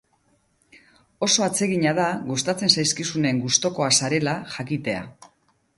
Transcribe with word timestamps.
Oso 1.27 1.45
atsegina 1.47 1.93
da 1.99 2.07
gustatzen 2.31 2.73
zaizkizunen 2.77 3.45
gustukoa 3.47 3.95
zarela 4.01 4.39
jakitea. 4.57 5.07